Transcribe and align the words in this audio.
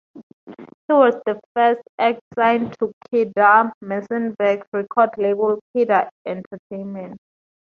He 0.47 0.93
was 0.95 1.13
the 1.27 1.39
first 1.55 1.81
act 1.99 2.21
signed 2.33 2.73
to 2.79 2.91
Kedar 3.11 3.71
Massenburg's 3.83 4.65
record 4.73 5.11
label, 5.19 5.59
Kedar 5.75 6.09
Entertainment. 6.25 7.21